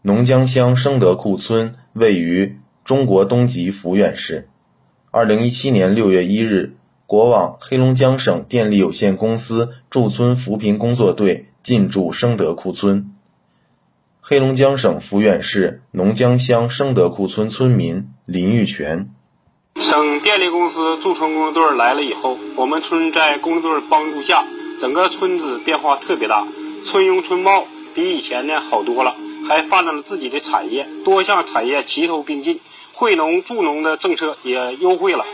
[0.00, 4.48] 农江乡生德库村位于中国东极抚远市。
[5.10, 13.12] 二零一七年六月一日，国网黑龙江省电力有限公司驻村扶贫工作队进驻生德库村。
[14.20, 19.10] 黑龙江省抚远市农江乡生德库村村民林玉泉。
[19.80, 24.44] 省电力公司驻村工作队来了以后，我们村在工作队帮助下，
[24.80, 26.46] 整个村子变化特别大，
[26.84, 29.16] 村容村貌，比以前呢好多了，
[29.48, 32.60] 还发展了自己的产业，多项产业齐头并进，
[32.92, 35.24] 惠农助农的政策也优惠了，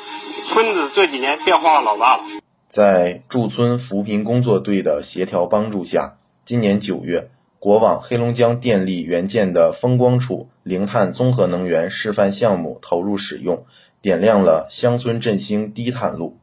[0.46, 2.22] 村子这几年变化老大了。
[2.69, 7.30] 在驻村扶贫工作队的协调帮助下，今年九月。
[7.58, 13.64] 国网黑龙江电力援建的风光储零碳综合能源示范项目投入使用，
[14.02, 16.36] 点亮了乡村振兴低碳路。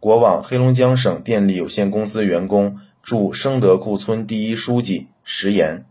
[0.00, 5.84] 国网黑龙江省电力有限公司员工驻生德库村第一书记石岩：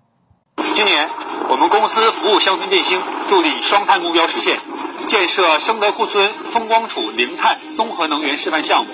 [0.75, 1.07] 今年
[1.49, 4.59] 我们公司服务乡村振兴，助力双碳目标实现，
[5.07, 8.91] 建设生德库村风光储零碳综合能源示范项目。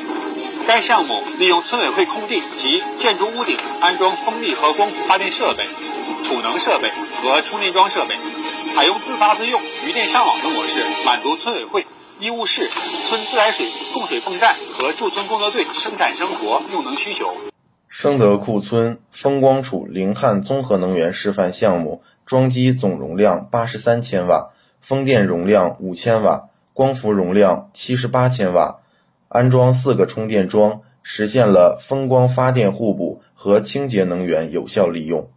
[0.67, 5.67] 该项目利用村委会空地及建筑屋顶安装风力和光伏发电设备、
[6.25, 6.91] 储能设备
[7.23, 8.17] 和充电桩设备，
[8.75, 11.87] 采用自发自用、余电上网的模式，满足村委会、
[12.19, 12.69] 医务室、
[13.07, 17.48] 村自来水供水泵站和驻村工作队生产生活用能需求。
[17.89, 28.81] 生德库村风光储零碳综合能源示范项目装机总容量八十三千瓦，风电容量五千瓦，光伏容量七十八千瓦。
[29.27, 35.31] 安装四个充电桩，实现了风光发电互补和清洁能源有效利用。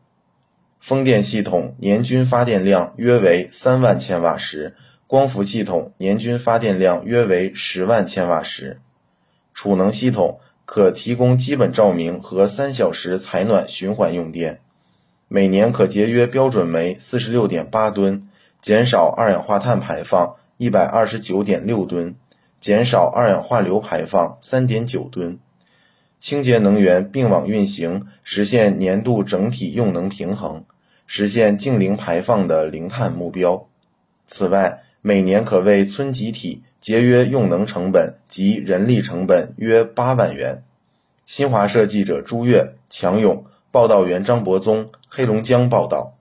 [0.79, 8.79] 风电系统年均发电量约为三万千瓦时，光伏系统年均发电量约为十万千瓦时。
[9.55, 10.41] 储能系统
[10.75, 14.61] 可提供基本照明和三小时采暖循环用电，
[15.29, 18.27] 每年可节约标准煤四十六点八吨，
[18.63, 22.15] 减少二氧化碳排放一百二十九点六吨。
[22.59, 25.41] 减少二氧化硫排放三点九吨，
[26.19, 30.65] 清洁能源并网运行，实现年度整体用能平衡，
[31.07, 33.69] 实现净零排放的零碳目标。
[34.25, 40.65] 此外，每年可为村集体节约用能成本及人力成本约八万元。
[41.25, 46.19] 新华社记者朱越、强勇，报道员张博宗，黑龙江报道。